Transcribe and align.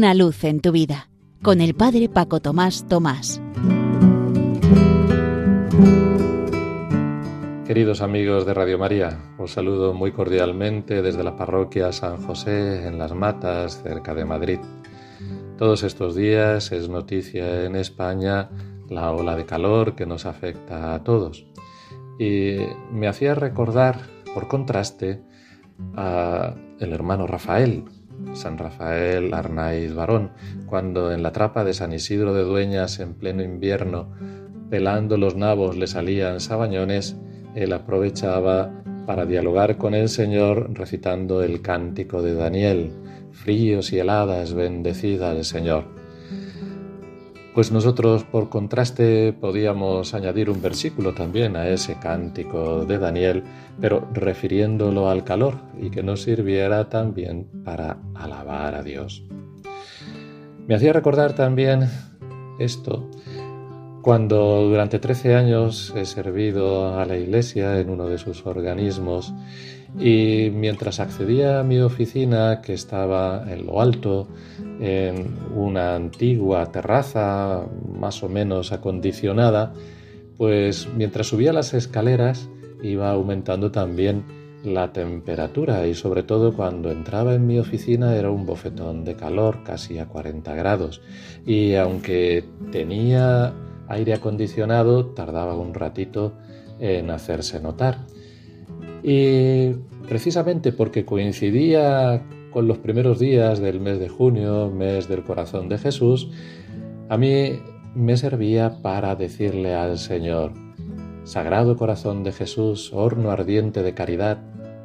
Una 0.00 0.14
luz 0.14 0.44
en 0.44 0.60
tu 0.60 0.72
vida 0.72 1.10
con 1.42 1.60
el 1.60 1.74
Padre 1.74 2.08
Paco 2.08 2.40
Tomás 2.40 2.88
Tomás. 2.88 3.38
Queridos 7.66 8.00
amigos 8.00 8.46
de 8.46 8.54
Radio 8.54 8.78
María, 8.78 9.18
os 9.36 9.52
saludo 9.52 9.92
muy 9.92 10.12
cordialmente 10.12 11.02
desde 11.02 11.22
la 11.22 11.36
parroquia 11.36 11.92
San 11.92 12.16
José 12.16 12.86
en 12.86 12.96
Las 12.96 13.12
Matas, 13.12 13.82
cerca 13.82 14.14
de 14.14 14.24
Madrid. 14.24 14.60
Todos 15.58 15.82
estos 15.82 16.14
días 16.14 16.72
es 16.72 16.88
noticia 16.88 17.66
en 17.66 17.76
España 17.76 18.48
la 18.88 19.12
ola 19.12 19.36
de 19.36 19.44
calor 19.44 19.96
que 19.96 20.06
nos 20.06 20.24
afecta 20.24 20.94
a 20.94 21.04
todos. 21.04 21.44
Y 22.18 22.56
me 22.90 23.06
hacía 23.06 23.34
recordar, 23.34 24.00
por 24.32 24.48
contraste, 24.48 25.20
a 25.94 26.54
el 26.78 26.94
hermano 26.94 27.26
Rafael, 27.26 27.84
San 28.32 28.58
Rafael 28.58 29.34
Arnaiz 29.34 29.94
Barón, 29.94 30.30
cuando 30.66 31.12
en 31.12 31.22
la 31.22 31.32
trapa 31.32 31.64
de 31.64 31.74
San 31.74 31.92
Isidro 31.92 32.34
de 32.34 32.42
Dueñas 32.42 33.00
en 33.00 33.14
pleno 33.14 33.42
invierno, 33.42 34.08
pelando 34.70 35.16
los 35.16 35.36
nabos 35.36 35.76
le 35.76 35.86
salían 35.86 36.40
sabañones, 36.40 37.16
él 37.54 37.72
aprovechaba 37.72 38.70
para 39.06 39.26
dialogar 39.26 39.76
con 39.76 39.94
el 39.94 40.08
Señor 40.08 40.70
recitando 40.74 41.42
el 41.42 41.62
cántico 41.62 42.22
de 42.22 42.34
Daniel, 42.34 42.92
fríos 43.32 43.92
y 43.92 43.98
heladas, 43.98 44.54
bendecida 44.54 45.32
el 45.32 45.44
Señor. 45.44 45.99
Pues 47.54 47.72
nosotros, 47.72 48.22
por 48.22 48.48
contraste, 48.48 49.32
podíamos 49.32 50.14
añadir 50.14 50.50
un 50.50 50.62
versículo 50.62 51.14
también 51.14 51.56
a 51.56 51.68
ese 51.68 51.98
cántico 51.98 52.84
de 52.84 52.98
Daniel, 52.98 53.42
pero 53.80 54.06
refiriéndolo 54.12 55.08
al 55.08 55.24
calor 55.24 55.54
y 55.80 55.90
que 55.90 56.04
nos 56.04 56.22
sirviera 56.22 56.88
también 56.88 57.48
para 57.64 57.98
alabar 58.14 58.76
a 58.76 58.82
Dios. 58.84 59.24
Me 60.68 60.76
hacía 60.76 60.92
recordar 60.92 61.32
también 61.32 61.88
esto 62.60 63.10
cuando 64.02 64.62
durante 64.68 64.98
13 64.98 65.34
años 65.34 65.92
he 65.96 66.04
servido 66.04 66.98
a 66.98 67.04
la 67.04 67.16
Iglesia 67.16 67.80
en 67.80 67.90
uno 67.90 68.06
de 68.06 68.18
sus 68.18 68.46
organismos 68.46 69.34
y 69.98 70.50
mientras 70.52 71.00
accedía 71.00 71.60
a 71.60 71.64
mi 71.64 71.78
oficina, 71.80 72.60
que 72.62 72.74
estaba 72.74 73.44
en 73.50 73.66
lo 73.66 73.80
alto, 73.80 74.28
en 74.80 75.36
una 75.54 75.94
antigua 75.94 76.70
terraza 76.70 77.66
más 77.98 78.22
o 78.22 78.28
menos 78.28 78.72
acondicionada, 78.72 79.74
pues 80.36 80.88
mientras 80.96 81.26
subía 81.26 81.52
las 81.52 81.74
escaleras 81.74 82.48
iba 82.82 83.10
aumentando 83.10 83.70
también 83.70 84.24
la 84.64 84.92
temperatura 84.92 85.86
y 85.86 85.94
sobre 85.94 86.22
todo 86.22 86.54
cuando 86.54 86.90
entraba 86.90 87.34
en 87.34 87.46
mi 87.46 87.58
oficina 87.58 88.14
era 88.16 88.30
un 88.30 88.44
bofetón 88.46 89.04
de 89.04 89.16
calor 89.16 89.62
casi 89.64 89.98
a 89.98 90.06
40 90.06 90.54
grados 90.54 91.00
y 91.46 91.74
aunque 91.74 92.44
tenía 92.70 93.54
aire 93.88 94.14
acondicionado 94.14 95.06
tardaba 95.06 95.56
un 95.56 95.74
ratito 95.74 96.34
en 96.78 97.10
hacerse 97.10 97.60
notar. 97.60 97.98
Y 99.02 99.72
precisamente 100.08 100.72
porque 100.72 101.04
coincidía 101.04 102.22
con 102.50 102.66
los 102.66 102.78
primeros 102.78 103.18
días 103.18 103.60
del 103.60 103.80
mes 103.80 103.98
de 103.98 104.08
junio, 104.08 104.70
mes 104.70 105.08
del 105.08 105.22
corazón 105.22 105.68
de 105.68 105.78
Jesús, 105.78 106.30
a 107.08 107.16
mí 107.16 107.60
me 107.94 108.16
servía 108.16 108.82
para 108.82 109.14
decirle 109.14 109.74
al 109.74 109.98
Señor, 109.98 110.52
Sagrado 111.24 111.76
corazón 111.76 112.24
de 112.24 112.32
Jesús, 112.32 112.92
horno 112.92 113.30
ardiente 113.30 113.82
de 113.82 113.94
caridad, 113.94 114.38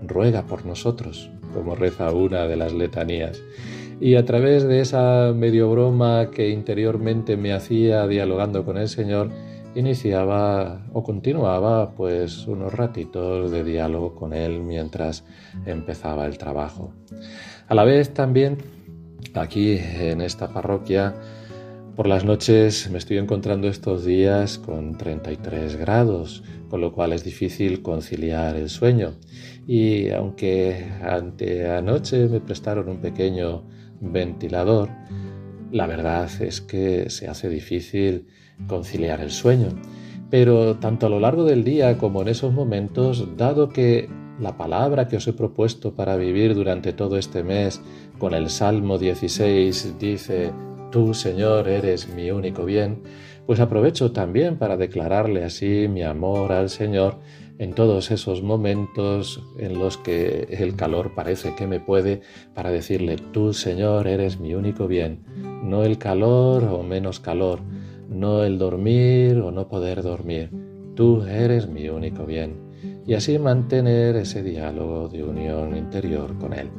ruega 0.05 0.45
por 0.45 0.65
nosotros, 0.65 1.31
como 1.53 1.75
reza 1.75 2.11
una 2.11 2.45
de 2.45 2.57
las 2.57 2.73
letanías. 2.73 3.41
Y 4.01 4.15
a 4.15 4.25
través 4.25 4.63
de 4.63 4.81
esa 4.81 5.33
medio 5.33 5.71
broma 5.71 6.29
que 6.31 6.49
interiormente 6.49 7.37
me 7.37 7.53
hacía 7.53 8.05
dialogando 8.05 8.65
con 8.65 8.77
el 8.77 8.89
Señor, 8.89 9.31
iniciaba 9.75 10.85
o 10.93 11.03
continuaba 11.03 11.91
pues 11.95 12.47
unos 12.47 12.73
ratitos 12.73 13.51
de 13.51 13.63
diálogo 13.63 14.15
con 14.15 14.33
él 14.33 14.61
mientras 14.61 15.23
empezaba 15.65 16.25
el 16.25 16.37
trabajo. 16.37 16.93
A 17.67 17.75
la 17.75 17.83
vez 17.83 18.13
también 18.13 18.57
aquí 19.33 19.77
en 19.77 20.21
esta 20.21 20.47
parroquia 20.49 21.13
por 21.95 22.07
las 22.07 22.25
noches 22.25 22.89
me 22.91 22.97
estoy 22.97 23.17
encontrando 23.17 23.69
estos 23.69 24.03
días 24.03 24.57
con 24.59 24.97
33 24.97 25.77
grados, 25.77 26.43
con 26.69 26.81
lo 26.81 26.91
cual 26.91 27.13
es 27.13 27.23
difícil 27.23 27.81
conciliar 27.81 28.57
el 28.57 28.69
sueño. 28.69 29.13
Y 29.65 30.09
aunque 30.09 30.91
ante 31.01 31.69
anoche 31.69 32.27
me 32.27 32.41
prestaron 32.41 32.89
un 32.89 32.97
pequeño 32.99 33.63
ventilador, 34.01 34.89
la 35.71 35.87
verdad 35.87 36.29
es 36.41 36.59
que 36.59 37.09
se 37.09 37.29
hace 37.29 37.47
difícil 37.47 38.27
conciliar 38.67 39.21
el 39.21 39.31
sueño. 39.31 39.69
Pero 40.29 40.75
tanto 40.77 41.05
a 41.05 41.09
lo 41.09 41.19
largo 41.19 41.43
del 41.43 41.63
día 41.63 41.97
como 41.97 42.21
en 42.21 42.29
esos 42.29 42.53
momentos, 42.53 43.37
dado 43.37 43.69
que 43.69 44.09
la 44.39 44.57
palabra 44.57 45.07
que 45.07 45.17
os 45.17 45.27
he 45.27 45.33
propuesto 45.33 45.93
para 45.93 46.17
vivir 46.17 46.55
durante 46.55 46.93
todo 46.93 47.17
este 47.17 47.43
mes 47.43 47.81
con 48.17 48.33
el 48.33 48.49
Salmo 48.49 48.97
16 48.97 49.97
dice, 49.99 50.51
Tú, 50.91 51.13
Señor, 51.13 51.67
eres 51.67 52.09
mi 52.09 52.31
único 52.31 52.65
bien, 52.65 53.01
pues 53.45 53.59
aprovecho 53.59 54.11
también 54.11 54.57
para 54.57 54.77
declararle 54.77 55.43
así 55.43 55.87
mi 55.87 56.03
amor 56.03 56.51
al 56.51 56.69
Señor 56.69 57.19
en 57.57 57.73
todos 57.73 58.11
esos 58.11 58.41
momentos 58.41 59.41
en 59.57 59.79
los 59.79 59.97
que 59.97 60.47
el 60.49 60.75
calor 60.75 61.13
parece 61.15 61.55
que 61.55 61.67
me 61.67 61.79
puede, 61.79 62.21
para 62.53 62.71
decirle, 62.71 63.15
Tú, 63.15 63.53
Señor, 63.53 64.07
eres 64.07 64.39
mi 64.39 64.53
único 64.53 64.87
bien, 64.87 65.23
no 65.63 65.83
el 65.83 65.97
calor 65.97 66.65
o 66.65 66.83
menos 66.83 67.19
calor, 67.19 67.59
no 68.09 68.43
el 68.43 68.57
dormir 68.57 69.37
o 69.37 69.51
no 69.51 69.67
poder 69.67 70.01
dormir. 70.01 70.49
Tú 70.95 71.23
eres 71.23 71.67
mi 71.67 71.89
único 71.89 72.25
bien. 72.25 72.55
Y 73.05 73.13
así 73.13 73.37
mantener 73.37 74.15
ese 74.15 74.41
diálogo 74.43 75.09
de 75.09 75.23
unión 75.23 75.75
interior 75.77 76.37
con 76.37 76.53
Él. 76.53 76.69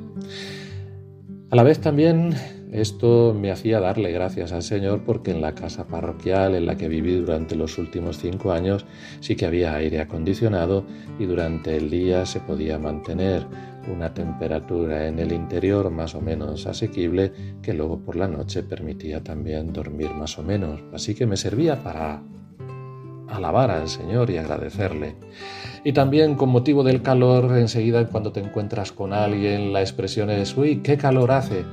A 1.50 1.56
la 1.56 1.62
vez 1.62 1.78
también 1.80 2.34
esto 2.72 3.34
me 3.38 3.52
hacía 3.52 3.78
darle 3.78 4.10
gracias 4.10 4.52
al 4.52 4.62
Señor 4.62 5.02
porque 5.06 5.30
en 5.30 5.40
la 5.40 5.54
casa 5.54 5.86
parroquial 5.86 6.56
en 6.56 6.66
la 6.66 6.76
que 6.76 6.88
viví 6.88 7.14
durante 7.14 7.54
los 7.54 7.78
últimos 7.78 8.18
cinco 8.18 8.50
años 8.50 8.84
sí 9.20 9.36
que 9.36 9.46
había 9.46 9.74
aire 9.76 10.00
acondicionado 10.00 10.84
y 11.18 11.26
durante 11.26 11.76
el 11.76 11.88
día 11.88 12.26
se 12.26 12.40
podía 12.40 12.78
mantener 12.78 13.46
una 13.92 14.14
temperatura 14.14 15.06
en 15.06 15.18
el 15.18 15.32
interior 15.32 15.90
más 15.90 16.14
o 16.14 16.20
menos 16.20 16.66
asequible 16.66 17.32
que 17.62 17.74
luego 17.74 17.98
por 17.98 18.16
la 18.16 18.28
noche 18.28 18.62
permitía 18.62 19.22
también 19.22 19.72
dormir 19.72 20.10
más 20.14 20.38
o 20.38 20.42
menos. 20.42 20.80
Así 20.92 21.14
que 21.14 21.26
me 21.26 21.36
servía 21.36 21.82
para 21.82 22.22
alabar 23.28 23.70
al 23.70 23.88
Señor 23.88 24.30
y 24.30 24.38
agradecerle. 24.38 25.16
Y 25.84 25.92
también 25.92 26.34
con 26.34 26.48
motivo 26.48 26.82
del 26.82 27.02
calor, 27.02 27.56
enseguida 27.56 28.06
cuando 28.08 28.32
te 28.32 28.40
encuentras 28.40 28.92
con 28.92 29.12
alguien, 29.12 29.72
la 29.72 29.80
expresión 29.80 30.30
es, 30.30 30.56
uy, 30.56 30.78
qué 30.78 30.96
calor 30.96 31.30
hace. 31.30 31.64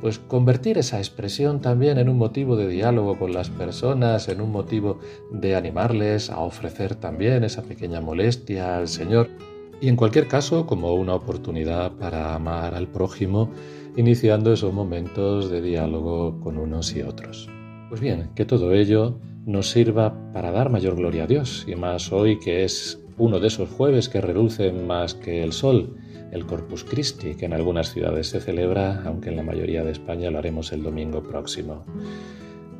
Pues 0.00 0.18
convertir 0.18 0.76
esa 0.76 0.98
expresión 0.98 1.60
también 1.60 1.96
en 1.96 2.10
un 2.10 2.18
motivo 2.18 2.56
de 2.56 2.68
diálogo 2.68 3.18
con 3.18 3.32
las 3.32 3.48
personas, 3.48 4.28
en 4.28 4.42
un 4.42 4.52
motivo 4.52 4.98
de 5.30 5.56
animarles 5.56 6.28
a 6.28 6.40
ofrecer 6.40 6.94
también 6.94 7.42
esa 7.42 7.62
pequeña 7.62 8.02
molestia 8.02 8.76
al 8.76 8.88
Señor 8.88 9.30
y 9.80 9.88
en 9.88 9.96
cualquier 9.96 10.28
caso 10.28 10.66
como 10.66 10.94
una 10.94 11.14
oportunidad 11.14 11.92
para 11.92 12.34
amar 12.34 12.74
al 12.74 12.88
prójimo, 12.88 13.50
iniciando 13.96 14.52
esos 14.52 14.72
momentos 14.72 15.50
de 15.50 15.60
diálogo 15.60 16.40
con 16.40 16.58
unos 16.58 16.94
y 16.96 17.02
otros. 17.02 17.48
Pues 17.88 18.00
bien, 18.00 18.30
que 18.34 18.44
todo 18.44 18.72
ello 18.72 19.18
nos 19.46 19.70
sirva 19.70 20.32
para 20.32 20.50
dar 20.50 20.70
mayor 20.70 20.96
gloria 20.96 21.24
a 21.24 21.26
Dios, 21.26 21.64
y 21.68 21.74
más 21.76 22.12
hoy 22.12 22.38
que 22.38 22.64
es 22.64 23.00
uno 23.18 23.38
de 23.40 23.48
esos 23.48 23.68
jueves 23.68 24.08
que 24.08 24.20
relucen 24.20 24.86
más 24.86 25.14
que 25.14 25.42
el 25.42 25.52
sol, 25.52 25.96
el 26.32 26.46
Corpus 26.46 26.82
Christi, 26.82 27.36
que 27.36 27.46
en 27.46 27.52
algunas 27.52 27.92
ciudades 27.92 28.28
se 28.28 28.40
celebra, 28.40 29.02
aunque 29.04 29.28
en 29.28 29.36
la 29.36 29.42
mayoría 29.42 29.84
de 29.84 29.92
España 29.92 30.30
lo 30.30 30.38
haremos 30.38 30.72
el 30.72 30.82
domingo 30.82 31.22
próximo 31.22 31.84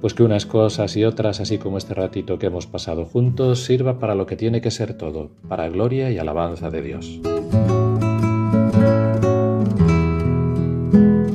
pues 0.00 0.14
que 0.14 0.22
unas 0.22 0.46
cosas 0.46 0.96
y 0.96 1.04
otras, 1.04 1.40
así 1.40 1.58
como 1.58 1.78
este 1.78 1.94
ratito 1.94 2.38
que 2.38 2.46
hemos 2.46 2.66
pasado 2.66 3.04
juntos, 3.04 3.64
sirva 3.64 3.98
para 3.98 4.14
lo 4.14 4.26
que 4.26 4.36
tiene 4.36 4.60
que 4.60 4.70
ser 4.70 4.94
todo, 4.94 5.30
para 5.48 5.68
gloria 5.68 6.10
y 6.10 6.18
alabanza 6.18 6.70
de 6.70 6.82
Dios. 6.82 7.20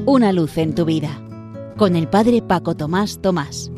Una 0.06 0.32
luz 0.34 0.58
en 0.58 0.76
tu 0.76 0.86
vida, 0.86 1.22
con 1.78 1.96
el 1.96 2.08
Padre 2.08 2.42
Paco 2.42 2.76
Tomás 2.76 3.20
Tomás. 3.22 3.72